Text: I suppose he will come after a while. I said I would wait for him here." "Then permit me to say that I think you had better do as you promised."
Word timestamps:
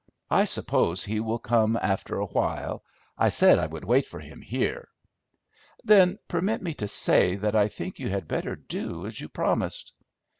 I 0.31 0.45
suppose 0.45 1.05
he 1.05 1.19
will 1.19 1.37
come 1.37 1.77
after 1.79 2.17
a 2.17 2.25
while. 2.25 2.83
I 3.19 3.29
said 3.29 3.59
I 3.59 3.67
would 3.67 3.83
wait 3.85 4.07
for 4.07 4.19
him 4.19 4.41
here." 4.41 4.87
"Then 5.83 6.17
permit 6.27 6.63
me 6.63 6.73
to 6.73 6.87
say 6.87 7.35
that 7.35 7.55
I 7.55 7.67
think 7.67 7.99
you 7.99 8.09
had 8.09 8.27
better 8.27 8.55
do 8.55 9.05
as 9.05 9.21
you 9.21 9.29
promised." 9.29 9.93